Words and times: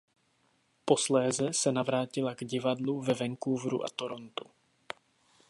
Posléze 0.85 1.53
se 1.53 1.71
navrátila 1.71 2.35
k 2.35 2.43
divadlu 2.45 3.01
ve 3.01 3.13
Vancouveru 3.13 3.83
a 3.85 3.89
Torontu. 3.95 4.45